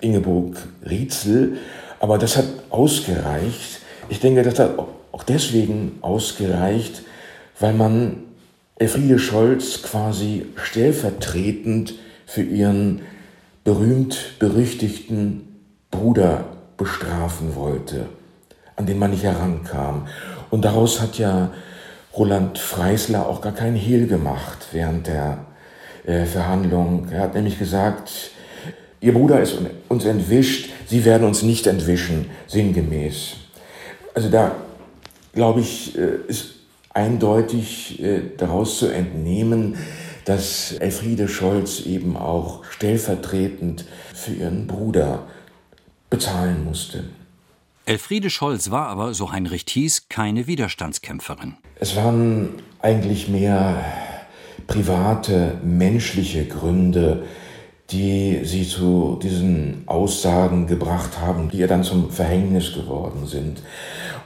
[0.00, 0.56] Ingeborg
[0.88, 1.58] Rietzel.
[2.00, 3.80] Aber das hat ausgereicht.
[4.08, 7.02] Ich denke, das hat auch deswegen ausgereicht,
[7.58, 8.24] weil man
[8.76, 11.94] Elfriede Scholz quasi stellvertretend
[12.26, 13.02] für ihren
[13.62, 15.48] berühmt-berüchtigten
[15.90, 16.44] Bruder
[16.76, 18.06] bestrafen wollte,
[18.76, 20.06] an den man nicht herankam.
[20.50, 21.50] Und daraus hat ja
[22.16, 25.38] Roland Freisler auch gar kein Hehl gemacht während der
[26.06, 27.08] äh, Verhandlung.
[27.10, 28.10] Er hat nämlich gesagt,
[29.00, 29.58] Ihr Bruder ist
[29.88, 33.34] uns entwischt, Sie werden uns nicht entwischen, sinngemäß.
[34.14, 34.52] Also da,
[35.34, 36.54] glaube ich, äh, ist
[36.94, 39.76] eindeutig äh, daraus zu entnehmen,
[40.24, 43.84] dass Elfriede Scholz eben auch stellvertretend
[44.14, 45.24] für ihren Bruder
[46.08, 47.04] bezahlen musste.
[47.86, 51.56] Elfriede Scholz war aber, so Heinrich Thies, keine Widerstandskämpferin.
[51.78, 52.48] Es waren
[52.80, 53.84] eigentlich mehr
[54.66, 57.24] private, menschliche Gründe,
[57.90, 63.62] die sie zu diesen Aussagen gebracht haben, die ihr dann zum Verhängnis geworden sind.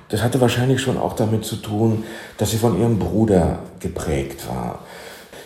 [0.08, 2.04] Das hatte wahrscheinlich schon auch damit zu tun,
[2.36, 4.84] dass sie von ihrem Bruder geprägt war.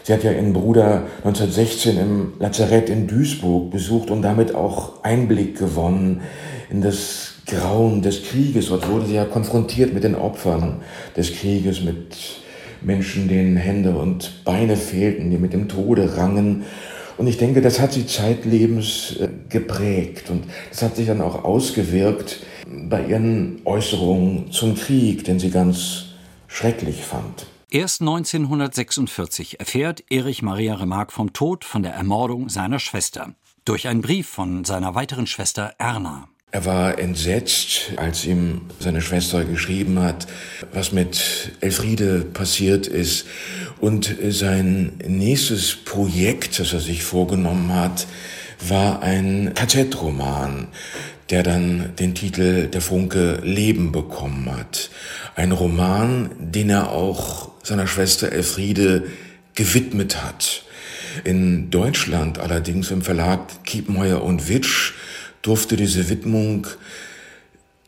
[0.03, 5.57] Sie hat ja ihren Bruder 1916 im Lazarett in Duisburg besucht und damit auch Einblick
[5.57, 6.21] gewonnen
[6.69, 8.69] in das Grauen des Krieges.
[8.69, 10.83] Dort wurde sie ja konfrontiert mit den Opfern
[11.17, 12.17] des Krieges, mit
[12.81, 16.65] Menschen, denen Hände und Beine fehlten, die mit dem Tode rangen.
[17.19, 21.45] Und ich denke, das hat sie zeitlebens äh, geprägt und das hat sich dann auch
[21.45, 26.07] ausgewirkt bei ihren Äußerungen zum Krieg, den sie ganz
[26.49, 27.47] schrecklich fand.
[27.71, 33.35] Erst 1946 erfährt Erich Maria Remarque vom Tod, von der Ermordung seiner Schwester.
[33.65, 36.29] Durch einen Brief von seiner weiteren Schwester Erna.
[36.55, 40.27] Er war entsetzt, als ihm seine Schwester geschrieben hat,
[40.71, 43.25] was mit Elfriede passiert ist.
[43.81, 48.07] Und sein nächstes Projekt, das er sich vorgenommen hat,
[48.69, 50.69] war ein KZ-Roman,
[51.31, 54.91] der dann den Titel Der Funke Leben bekommen hat.
[55.35, 59.05] Ein Roman, den er auch seiner Schwester Elfriede
[59.55, 60.65] gewidmet hat.
[61.25, 64.93] In Deutschland allerdings im Verlag Kiepenheuer und Witsch
[65.43, 66.67] durfte diese Widmung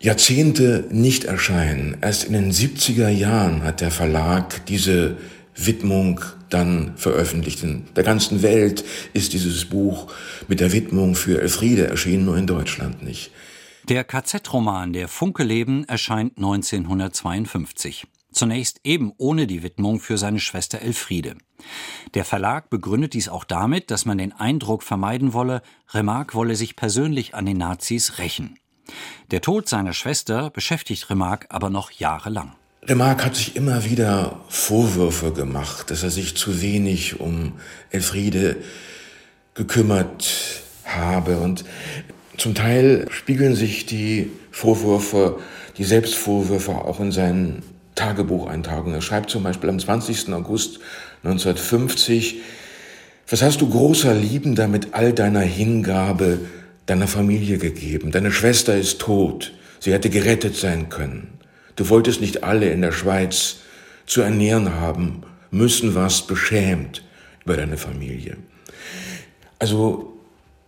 [0.00, 1.96] Jahrzehnte nicht erscheinen.
[2.02, 5.16] Erst in den 70er Jahren hat der Verlag diese
[5.56, 7.62] Widmung dann veröffentlicht.
[7.62, 10.12] In der ganzen Welt ist dieses Buch
[10.46, 13.30] mit der Widmung für Elfriede erschienen, nur in Deutschland nicht.
[13.88, 18.06] Der KZ-Roman Der Funkeleben erscheint 1952.
[18.34, 21.36] Zunächst eben ohne die Widmung für seine Schwester Elfriede.
[22.14, 26.74] Der Verlag begründet dies auch damit, dass man den Eindruck vermeiden wolle, Remarque wolle sich
[26.74, 28.58] persönlich an den Nazis rächen.
[29.30, 32.52] Der Tod seiner Schwester beschäftigt Remarque aber noch jahrelang.
[32.82, 37.52] Remarque hat sich immer wieder Vorwürfe gemacht, dass er sich zu wenig um
[37.90, 38.56] Elfriede
[39.54, 41.38] gekümmert habe.
[41.38, 41.64] Und
[42.36, 45.38] zum Teil spiegeln sich die Vorwürfe,
[45.78, 47.62] die Selbstvorwürfe auch in seinen
[47.94, 48.94] Tagebucheintragungen.
[48.94, 50.32] Er schreibt zum Beispiel am 20.
[50.32, 50.80] August
[51.22, 52.40] 1950,
[53.28, 56.40] was hast du großer Liebender mit all deiner Hingabe
[56.86, 58.10] deiner Familie gegeben?
[58.10, 59.52] Deine Schwester ist tot.
[59.80, 61.38] Sie hätte gerettet sein können.
[61.76, 63.56] Du wolltest nicht alle in der Schweiz
[64.06, 67.02] zu ernähren haben, müssen warst beschämt
[67.44, 68.36] über deine Familie.
[69.58, 70.12] Also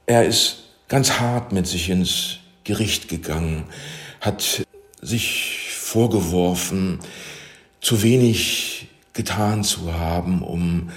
[0.06, 3.64] er ist ganz hart mit sich ins Gericht gegangen,
[4.20, 4.66] hat
[5.02, 6.98] sich vorgeworfen,
[7.80, 10.90] zu wenig getan zu haben, um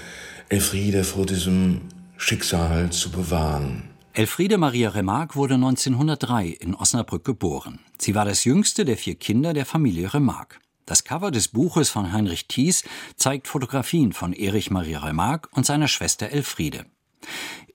[0.49, 1.81] Elfriede vor diesem
[2.17, 3.83] Schicksal zu bewahren.
[4.13, 7.79] Elfriede Maria Remarque wurde 1903 in Osnabrück geboren.
[7.99, 10.59] Sie war das jüngste der vier Kinder der Familie Remarque.
[10.87, 12.83] Das Cover des Buches von Heinrich Thies
[13.15, 16.85] zeigt Fotografien von Erich Maria Remarque und seiner Schwester Elfriede.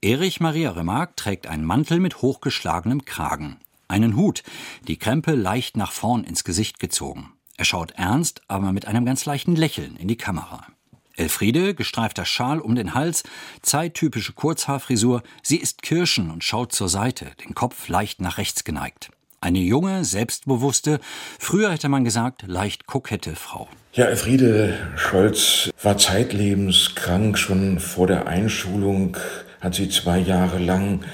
[0.03, 4.43] Erich Maria Remarque trägt einen Mantel mit hochgeschlagenem Kragen, einen Hut,
[4.89, 7.33] die Krempe leicht nach vorn ins Gesicht gezogen.
[7.57, 10.67] Er schaut ernst, aber mit einem ganz leichten Lächeln in die Kamera.
[11.17, 13.23] Elfriede, gestreifter Schal um den Hals,
[13.63, 19.11] zeittypische Kurzhaarfrisur, sie isst Kirschen und schaut zur Seite, den Kopf leicht nach rechts geneigt.
[19.41, 21.01] Eine junge, selbstbewusste,
[21.39, 23.69] früher hätte man gesagt, leicht kokette Frau.
[23.93, 27.39] Ja, Elfriede Scholz war zeitlebens krank.
[27.39, 29.17] Schon vor der Einschulung
[29.61, 31.05] hat sie zwei Jahre lang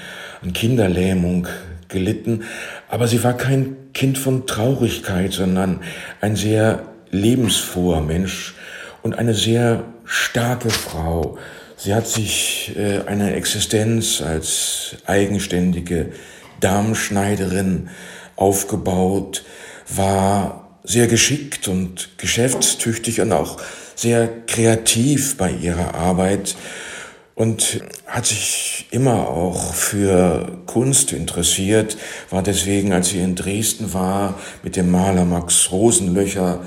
[0.41, 1.47] an Kinderlähmung
[1.91, 2.43] gelitten.
[2.89, 5.81] Aber sie war kein Kind von Traurigkeit, sondern
[6.21, 8.55] ein sehr lebensfroher Mensch
[9.01, 11.37] und eine sehr starke Frau.
[11.77, 16.11] Sie hat sich äh, eine Existenz als eigenständige
[16.59, 17.89] Darmschneiderin
[18.35, 19.43] aufgebaut,
[19.87, 23.57] war sehr geschickt und geschäftstüchtig und auch
[23.95, 26.55] sehr kreativ bei ihrer Arbeit
[27.41, 31.97] und hat sich immer auch für Kunst interessiert,
[32.29, 36.59] war deswegen, als sie in Dresden war, mit dem Maler Max Rosenlöcher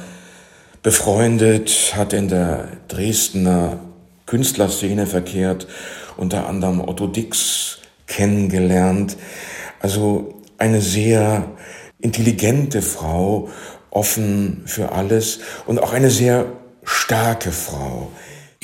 [0.83, 3.79] befreundet, hat in der Dresdner
[4.27, 5.69] Künstlerszene verkehrt,
[6.17, 9.17] unter anderem Otto Dix kennengelernt.
[9.79, 11.53] Also eine sehr
[12.01, 13.49] intelligente Frau,
[13.91, 16.47] offen für alles und auch eine sehr
[16.83, 18.11] starke Frau.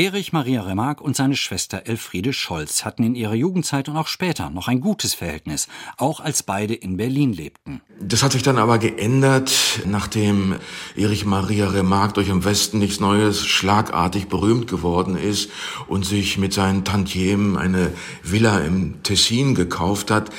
[0.01, 4.49] Erich Maria Remarque und seine Schwester Elfriede Scholz hatten in ihrer Jugendzeit und auch später
[4.49, 7.83] noch ein gutes Verhältnis, auch als beide in Berlin lebten.
[8.01, 9.53] Das hat sich dann aber geändert,
[9.85, 10.57] nachdem
[10.97, 15.51] Erich Maria Remarque durch im Westen nichts Neues schlagartig berühmt geworden ist
[15.87, 20.31] und sich mit seinen Tantiemen eine Villa im Tessin gekauft hat.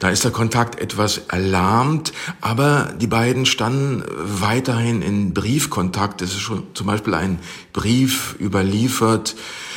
[0.00, 6.22] Da ist der Kontakt etwas erlahmt, aber die beiden standen weiterhin in Briefkontakt.
[6.22, 7.38] Es ist schon zum Beispiel ein
[7.74, 9.36] Brief überliefert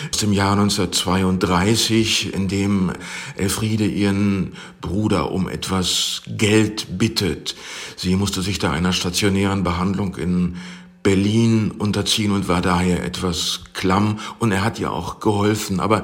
[0.09, 2.93] aus dem Jahr 1932, in dem
[3.35, 7.55] Elfriede ihren Bruder um etwas Geld bittet.
[7.97, 10.55] Sie musste sich da einer stationären Behandlung in
[11.03, 15.81] Berlin unterziehen und war daher etwas klamm und er hat ihr auch geholfen.
[15.81, 16.03] Aber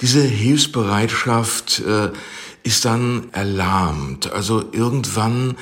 [0.00, 2.12] diese Hilfsbereitschaft äh,
[2.62, 4.32] ist dann erlahmt.
[4.32, 5.56] Also irgendwann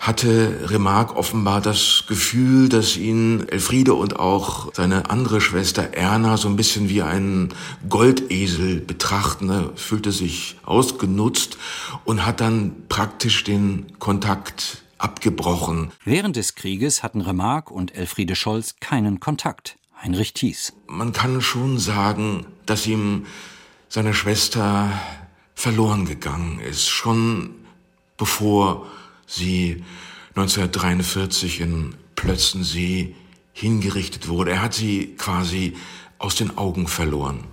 [0.00, 6.48] hatte Remarque offenbar das Gefühl, dass ihn Elfriede und auch seine andere Schwester Erna so
[6.48, 7.50] ein bisschen wie einen
[7.88, 9.50] Goldesel betrachten.
[9.50, 11.58] Er fühlte sich ausgenutzt
[12.04, 15.92] und hat dann praktisch den Kontakt abgebrochen.
[16.04, 19.76] Während des Krieges hatten Remarque und Elfriede Scholz keinen Kontakt.
[20.02, 20.72] Heinrich Thies.
[20.86, 23.26] Man kann schon sagen, dass ihm
[23.90, 24.90] seine Schwester
[25.60, 27.54] verloren gegangen ist, schon
[28.16, 28.86] bevor
[29.26, 29.84] sie
[30.34, 33.14] 1943 in Plötzensee
[33.52, 34.52] hingerichtet wurde.
[34.52, 35.76] Er hat sie quasi
[36.18, 37.44] aus den Augen verloren.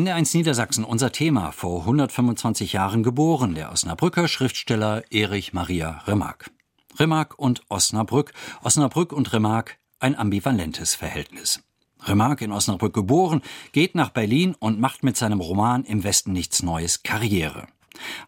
[0.00, 6.50] NDR1 Niedersachsen, unser Thema, vor 125 Jahren geboren, der Osnabrücker Schriftsteller Erich Maria Remarque.
[6.98, 8.32] Remarque und Osnabrück,
[8.62, 11.62] Osnabrück und Remarque, ein ambivalentes Verhältnis.
[12.04, 16.62] Remarque in Osnabrück geboren, geht nach Berlin und macht mit seinem Roman Im Westen nichts
[16.62, 17.66] Neues Karriere.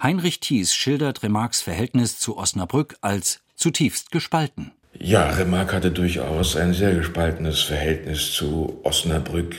[0.02, 4.72] Heinrich Thies schildert Remarques Verhältnis zu Osnabrück als zutiefst gespalten.
[4.98, 9.54] Ja, Remarque hatte durchaus ein sehr gespaltenes Verhältnis zu Osnabrück.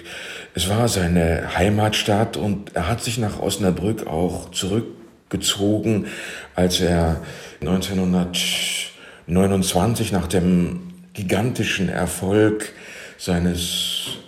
[0.53, 6.05] Es war seine Heimatstadt und er hat sich nach Osnabrück auch zurückgezogen,
[6.53, 7.19] als er
[7.61, 12.71] 1929 nach dem gigantischen Erfolg
[13.17, 14.19] seines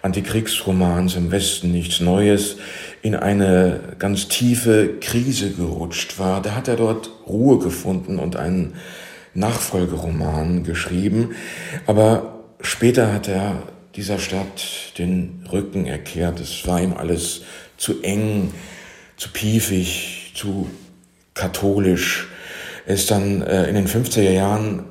[0.00, 2.56] Antikriegsromans im Westen nichts Neues
[3.02, 8.76] in eine ganz tiefe Krise gerutscht war, da hat er dort Ruhe gefunden und einen
[9.34, 11.34] Nachfolgeroman geschrieben.
[11.86, 13.62] Aber später hat er
[13.96, 16.40] dieser Stadt den Rücken erkehrt.
[16.40, 17.42] Es war ihm alles
[17.76, 18.52] zu eng,
[19.16, 20.70] zu piefig, zu
[21.34, 22.28] katholisch.
[22.86, 24.84] Er ist dann äh, in den 50er Jahren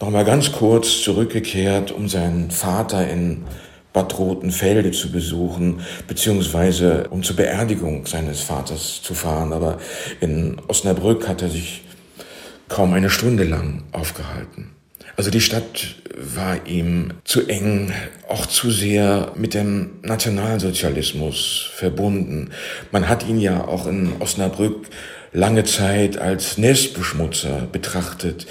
[0.00, 3.44] noch mal ganz kurz zurückgekehrt, um seinen Vater in
[3.92, 9.52] Bad Rotenfelde zu besuchen, beziehungsweise um zur Beerdigung seines Vaters zu fahren.
[9.52, 9.78] Aber
[10.20, 11.82] in Osnabrück hat er sich
[12.68, 14.70] kaum eine Stunde lang aufgehalten.
[15.16, 17.92] Also die Stadt war ihm zu eng,
[18.28, 22.50] auch zu sehr mit dem Nationalsozialismus verbunden.
[22.90, 24.88] Man hat ihn ja auch in Osnabrück
[25.32, 28.46] lange Zeit als Nestbeschmutzer betrachtet,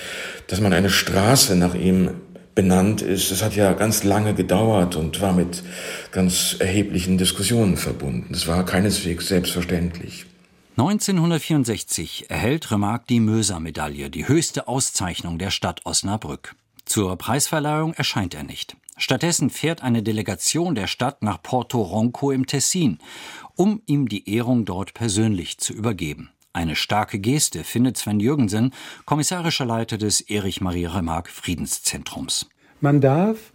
[0.47, 2.12] dass man eine Straße nach ihm
[2.56, 3.32] benannt ist.
[3.32, 5.63] Das hat ja ganz lange gedauert und war mit
[6.12, 8.28] ganz erheblichen Diskussionen verbunden.
[8.32, 10.26] Das war keineswegs selbstverständlich.
[10.75, 16.55] 1964 erhält Remarque die Möser-Medaille, die höchste Auszeichnung der Stadt Osnabrück.
[16.83, 18.75] Zur Preisverleihung erscheint er nicht.
[18.97, 22.97] Stattdessen fährt eine Delegation der Stadt nach Porto Ronco im Tessin,
[23.55, 26.31] um ihm die Ehrung dort persönlich zu übergeben.
[26.53, 28.73] Eine starke Geste findet Sven Jürgensen,
[29.05, 32.49] kommissarischer Leiter des Erich Maria Remarque Friedenszentrums.
[32.81, 33.53] Man darf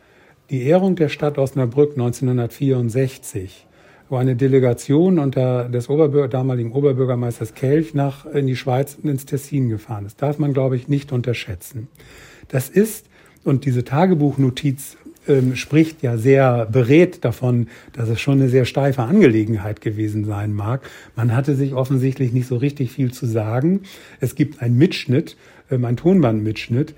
[0.51, 3.68] die Ehrung der Stadt Osnabrück 1964
[4.09, 9.69] wo eine Delegation unter des Oberbürger, damaligen Oberbürgermeisters Kelch nach in die Schweiz ins Tessin
[9.69, 10.23] gefahren ist.
[10.23, 11.89] Darf man, glaube ich, nicht unterschätzen.
[12.49, 13.07] Das ist,
[13.45, 14.97] und diese Tagebuchnotiz
[15.29, 20.55] ähm, spricht ja sehr berät davon, dass es schon eine sehr steife Angelegenheit gewesen sein
[20.55, 20.89] mag.
[21.15, 23.83] Man hatte sich offensichtlich nicht so richtig viel zu sagen.
[24.21, 25.37] Es gibt einen Mitschnitt,
[25.71, 26.95] ähm, ein Tonbandmitschnitt,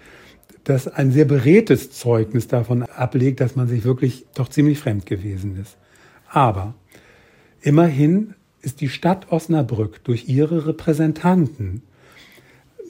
[0.65, 5.59] das ein sehr beredtes Zeugnis davon ablegt, dass man sich wirklich doch ziemlich fremd gewesen
[5.61, 5.77] ist.
[6.29, 6.75] Aber
[7.63, 11.83] immerhin ist die Stadt Osnabrück durch ihre Repräsentanten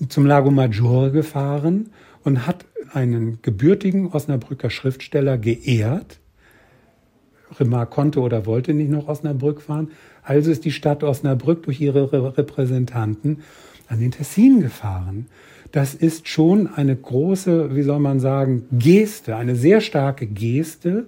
[0.09, 1.91] zum Lago Maggiore gefahren
[2.25, 6.19] und hat einen gebürtigen Osnabrücker Schriftsteller geehrt.
[7.59, 9.91] Remarque konnte oder wollte nicht nach Osnabrück fahren.
[10.23, 13.43] Also ist die Stadt Osnabrück durch ihre Repräsentanten
[13.89, 15.27] an den Tessin gefahren.
[15.73, 21.07] Das ist schon eine große, wie soll man sagen, Geste, eine sehr starke Geste,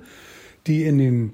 [0.67, 1.33] die in den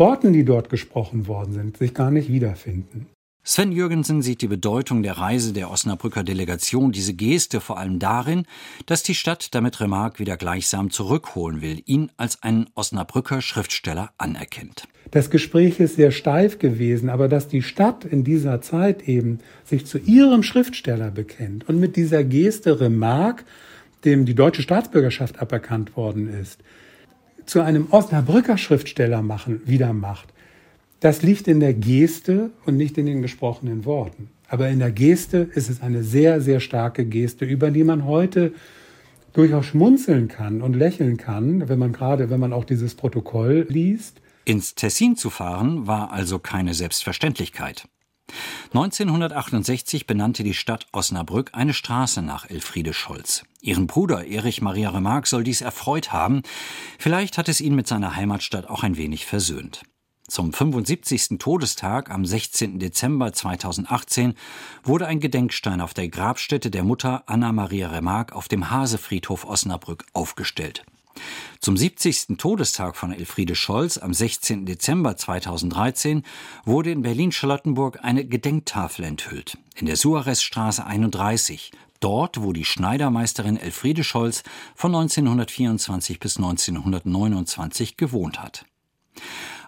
[0.00, 3.06] Worten, die dort gesprochen worden sind, sich gar nicht wiederfinden.
[3.42, 8.46] Sven Jürgensen sieht die Bedeutung der Reise der Osnabrücker Delegation, diese Geste vor allem darin,
[8.86, 14.88] dass die Stadt damit Remarque wieder gleichsam zurückholen will, ihn als einen Osnabrücker Schriftsteller anerkennt.
[15.10, 19.84] Das Gespräch ist sehr steif gewesen, aber dass die Stadt in dieser Zeit eben sich
[19.84, 23.44] zu ihrem Schriftsteller bekennt und mit dieser Geste Remarque,
[24.04, 26.58] dem die deutsche Staatsbürgerschaft aberkannt worden ist,
[27.50, 30.28] zu einem Osnabrücker Schriftsteller machen, wieder macht,
[31.00, 34.30] das liegt in der Geste und nicht in den gesprochenen Worten.
[34.48, 38.52] Aber in der Geste ist es eine sehr, sehr starke Geste, über die man heute
[39.32, 44.20] durchaus schmunzeln kann und lächeln kann, wenn man gerade, wenn man auch dieses Protokoll liest.
[44.44, 47.88] Ins Tessin zu fahren war also keine Selbstverständlichkeit.
[48.66, 53.42] 1968 benannte die Stadt Osnabrück eine Straße nach Elfriede Scholz.
[53.62, 56.42] Ihren Bruder Erich Maria Remarque soll dies erfreut haben.
[56.98, 59.82] Vielleicht hat es ihn mit seiner Heimatstadt auch ein wenig versöhnt.
[60.30, 61.38] Zum 75.
[61.38, 62.78] Todestag am 16.
[62.78, 64.34] Dezember 2018
[64.84, 70.06] wurde ein Gedenkstein auf der Grabstätte der Mutter Anna Maria Remarque auf dem Hasefriedhof Osnabrück
[70.12, 70.84] aufgestellt.
[71.58, 72.38] Zum 70.
[72.38, 74.66] Todestag von Elfriede Scholz am 16.
[74.66, 76.22] Dezember 2013
[76.64, 84.04] wurde in Berlin-Charlottenburg eine Gedenktafel enthüllt, in der Suarezstraße 31, dort, wo die Schneidermeisterin Elfriede
[84.04, 84.42] Scholz
[84.74, 88.64] von 1924 bis 1929 gewohnt hat.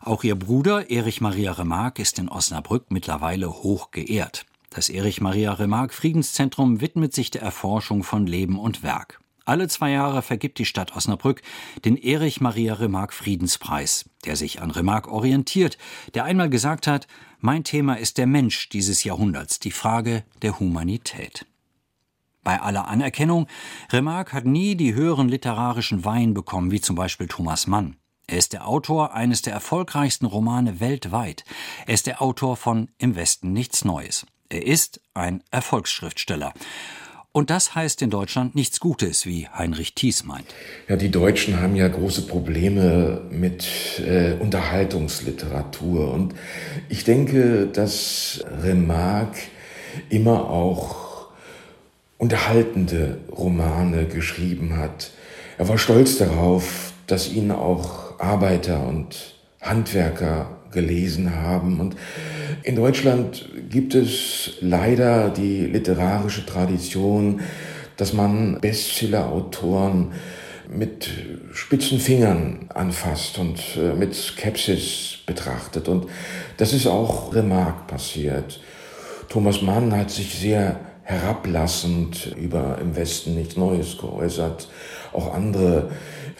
[0.00, 4.46] Auch ihr Bruder Erich Maria Remarque ist in Osnabrück mittlerweile hoch geehrt.
[4.70, 9.20] Das Erich Maria Remarque Friedenszentrum widmet sich der Erforschung von Leben und Werk.
[9.44, 11.42] Alle zwei Jahre vergibt die Stadt Osnabrück
[11.84, 15.78] den Erich Maria Remarque Friedenspreis, der sich an Remarque orientiert,
[16.14, 17.06] der einmal gesagt hat,
[17.40, 21.44] mein Thema ist der Mensch dieses Jahrhunderts, die Frage der Humanität.
[22.44, 23.46] Bei aller Anerkennung,
[23.92, 27.96] Remarque hat nie die höheren literarischen Weihen bekommen, wie zum Beispiel Thomas Mann.
[28.26, 31.44] Er ist der Autor eines der erfolgreichsten Romane weltweit.
[31.86, 34.26] Er ist der Autor von Im Westen nichts Neues.
[34.48, 36.52] Er ist ein Erfolgsschriftsteller.
[37.30, 40.46] Und das heißt in Deutschland nichts Gutes, wie Heinrich Thies meint.
[40.88, 43.66] Ja, die Deutschen haben ja große Probleme mit
[44.06, 46.12] äh, Unterhaltungsliteratur.
[46.12, 46.34] Und
[46.90, 49.38] ich denke, dass Remarque
[50.10, 51.11] immer auch
[52.22, 55.10] unterhaltende Romane geschrieben hat.
[55.58, 61.80] Er war stolz darauf, dass ihn auch Arbeiter und Handwerker gelesen haben.
[61.80, 61.96] Und
[62.62, 67.40] in Deutschland gibt es leider die literarische Tradition,
[67.96, 70.12] dass man Bestseller-Autoren
[70.72, 71.10] mit
[71.52, 75.88] spitzen Fingern anfasst und äh, mit Skepsis betrachtet.
[75.88, 76.06] Und
[76.56, 78.60] das ist auch Remarque passiert.
[79.28, 84.68] Thomas Mann hat sich sehr herablassend über im Westen nichts Neues geäußert.
[85.12, 85.90] Auch andere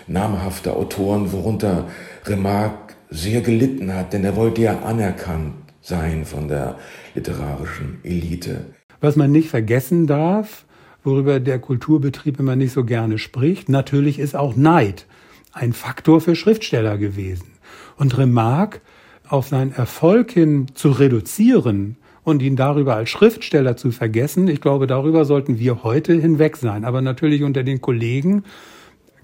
[0.07, 1.89] namhafte Autoren, worunter
[2.25, 6.77] Remarque sehr gelitten hat, denn er wollte ja anerkannt sein von der
[7.15, 8.67] literarischen Elite.
[9.01, 10.65] Was man nicht vergessen darf,
[11.03, 15.07] worüber der Kulturbetrieb immer nicht so gerne spricht, natürlich ist auch Neid
[15.53, 17.53] ein Faktor für Schriftsteller gewesen.
[17.97, 18.81] Und Remarque
[19.29, 24.87] auf seinen Erfolg hin zu reduzieren und ihn darüber als Schriftsteller zu vergessen, ich glaube,
[24.87, 26.85] darüber sollten wir heute hinweg sein.
[26.85, 28.45] Aber natürlich unter den Kollegen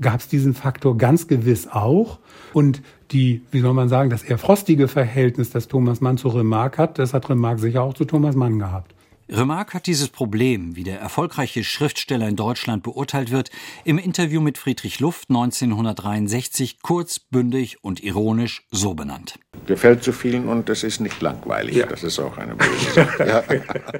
[0.00, 2.18] gab es diesen Faktor ganz gewiss auch.
[2.52, 6.78] Und die, wie soll man sagen, das eher frostige Verhältnis, das Thomas Mann zu Remarque
[6.78, 8.94] hat, das hat Remarque sicher auch zu Thomas Mann gehabt.
[9.30, 13.50] Remarque hat dieses Problem, wie der erfolgreiche Schriftsteller in Deutschland beurteilt wird,
[13.84, 19.38] im Interview mit Friedrich Luft 1963 kurz, bündig und ironisch so benannt.
[19.66, 21.76] Gefällt zu vielen und es ist nicht langweilig.
[21.76, 21.86] Ja.
[21.86, 23.26] Das ist auch eine böse Sache.
[23.26, 23.42] ja.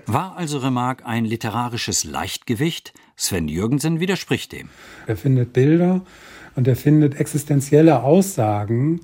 [0.07, 2.95] War also Remarque ein literarisches Leichtgewicht?
[3.15, 4.71] Sven Jürgensen widerspricht dem.
[5.07, 6.01] Er findet Bilder
[6.57, 9.03] und er findet existenzielle Aussagen,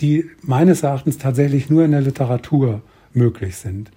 [0.00, 3.90] die meines Erachtens tatsächlich nur in der Literatur möglich sind.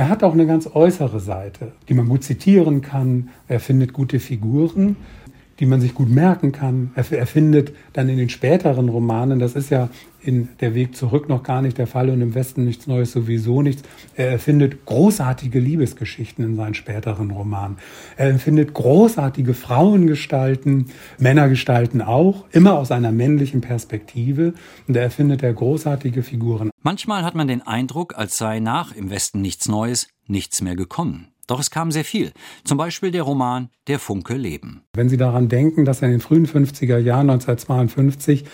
[0.00, 3.28] Er hat auch eine ganz äußere Seite, die man gut zitieren kann.
[3.48, 4.96] Er findet gute Figuren
[5.58, 6.90] die man sich gut merken kann.
[6.94, 9.90] Er, er findet dann in den späteren Romanen, das ist ja
[10.22, 13.62] in Der Weg zurück noch gar nicht der Fall und im Westen nichts Neues sowieso
[13.62, 13.82] nichts.
[14.14, 17.78] Er erfindet großartige Liebesgeschichten in seinen späteren Romanen.
[18.16, 20.86] Er empfindet großartige Frauengestalten,
[21.18, 24.54] Männergestalten auch, immer aus einer männlichen Perspektive.
[24.86, 26.70] Und er erfindet er großartige Figuren.
[26.82, 31.29] Manchmal hat man den Eindruck, als sei nach Im Westen nichts Neues nichts mehr gekommen.
[31.50, 32.30] Doch es kam sehr viel.
[32.62, 34.82] Zum Beispiel der Roman Der Funke Leben.
[34.92, 38.44] Wenn Sie daran denken, dass er in den frühen 50er Jahren 1952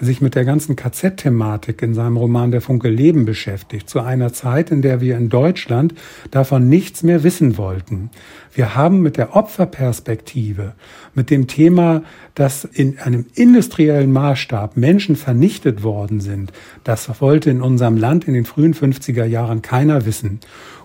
[0.00, 4.72] sich mit der ganzen KZ-Thematik in seinem Roman Der Funke Leben beschäftigt, zu einer Zeit,
[4.72, 5.94] in der wir in Deutschland
[6.32, 8.10] davon nichts mehr wissen wollten.
[8.54, 10.74] Wir haben mit der Opferperspektive,
[11.14, 12.02] mit dem Thema,
[12.34, 16.52] dass in einem industriellen Maßstab Menschen vernichtet worden sind,
[16.84, 20.40] das wollte in unserem Land in den frühen 50er Jahren keiner wissen.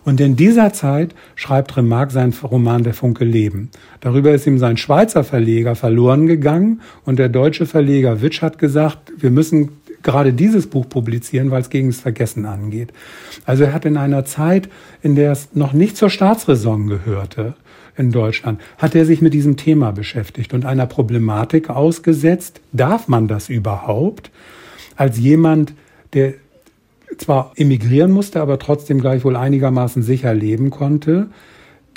[0.05, 3.69] Und in dieser Zeit schreibt Remarque seinen Roman Der Funke Leben.
[3.99, 9.11] Darüber ist ihm sein Schweizer Verleger verloren gegangen und der deutsche Verleger Witsch hat gesagt,
[9.17, 9.71] wir müssen
[10.03, 12.93] gerade dieses Buch publizieren, weil es gegen das Vergessen angeht.
[13.45, 14.69] Also er hat in einer Zeit,
[15.01, 17.55] in der es noch nicht zur Staatsräson gehörte,
[17.97, 23.27] in Deutschland, hat er sich mit diesem Thema beschäftigt und einer Problematik ausgesetzt, darf man
[23.27, 24.31] das überhaupt,
[24.95, 25.73] als jemand,
[26.13, 26.35] der
[27.17, 31.29] zwar emigrieren musste, aber trotzdem gleichwohl einigermaßen sicher leben konnte,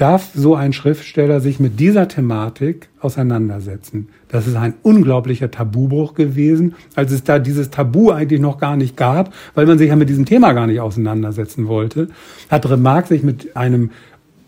[0.01, 4.09] darf so ein Schriftsteller sich mit dieser Thematik auseinandersetzen.
[4.29, 8.97] Das ist ein unglaublicher Tabubruch gewesen, als es da dieses Tabu eigentlich noch gar nicht
[8.97, 12.09] gab, weil man sich ja mit diesem Thema gar nicht auseinandersetzen wollte,
[12.49, 13.91] hat Remarque sich mit einem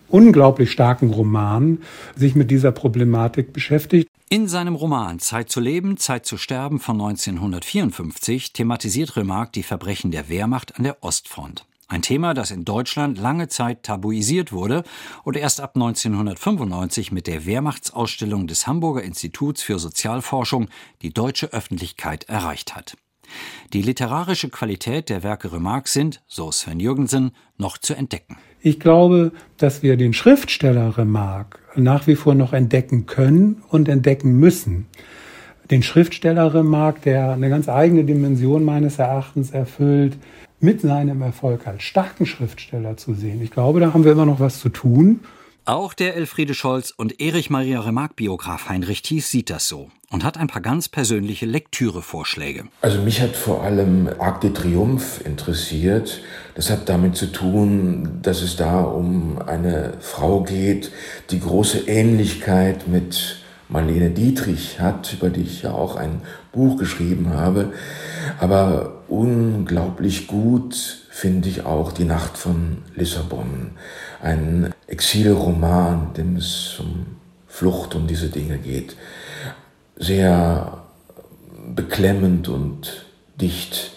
[0.08, 1.78] unglaublich starken Roman
[2.16, 4.08] sich mit dieser Problematik beschäftigt.
[4.30, 10.10] In seinem Roman Zeit zu leben, Zeit zu sterben von 1954 thematisiert Remarque die Verbrechen
[10.10, 11.66] der Wehrmacht an der Ostfront.
[11.92, 14.82] Ein Thema, das in Deutschland lange Zeit tabuisiert wurde
[15.24, 20.70] und erst ab 1995 mit der Wehrmachtsausstellung des Hamburger Instituts für Sozialforschung
[21.02, 22.96] die deutsche Öffentlichkeit erreicht hat.
[23.74, 28.38] Die literarische Qualität der Werke Remarque sind, so Sven Jürgensen, noch zu entdecken.
[28.62, 34.40] Ich glaube, dass wir den Schriftsteller Remarque nach wie vor noch entdecken können und entdecken
[34.40, 34.86] müssen.
[35.70, 40.16] Den Schriftsteller Remarque, der eine ganz eigene Dimension meines Erachtens erfüllt,
[40.60, 43.42] mit seinem Erfolg als starken Schriftsteller zu sehen.
[43.42, 45.20] Ich glaube, da haben wir immer noch was zu tun.
[45.64, 50.24] Auch der Elfriede Scholz und Erich Maria Remarque Biograf Heinrich Thies sieht das so und
[50.24, 52.64] hat ein paar ganz persönliche Lektürevorschläge.
[52.80, 56.20] Also mich hat vor allem Arc de Triomphe interessiert.
[56.56, 60.90] Das hat damit zu tun, dass es da um eine Frau geht,
[61.30, 63.41] die große Ähnlichkeit mit
[63.72, 66.20] Marlene Dietrich hat, über die ich ja auch ein
[66.52, 67.72] Buch geschrieben habe.
[68.38, 70.74] Aber unglaublich gut
[71.10, 73.72] finde ich auch Die Nacht von Lissabon.
[74.22, 77.06] Ein Exilroman, in dem es um
[77.46, 78.96] Flucht und diese Dinge geht.
[79.96, 80.82] Sehr
[81.74, 83.06] beklemmend und
[83.40, 83.92] dicht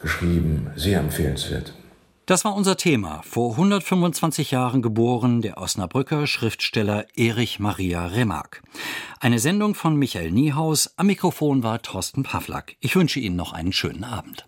[0.00, 1.72] geschrieben, sehr empfehlenswert.
[2.28, 3.22] Das war unser Thema.
[3.22, 8.60] Vor 125 Jahren geboren der Osnabrücker Schriftsteller Erich Maria Remarque.
[9.18, 10.92] Eine Sendung von Michael Niehaus.
[10.98, 12.76] Am Mikrofon war Thorsten Pawlak.
[12.80, 14.44] Ich wünsche Ihnen noch einen schönen Abend.